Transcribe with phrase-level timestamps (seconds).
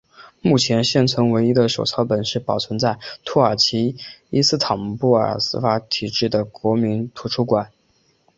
[0.41, 3.95] 目前现存唯一的手抄本保存在土耳其
[4.31, 7.69] 伊斯坦布尔市法提赫区的国民图书馆。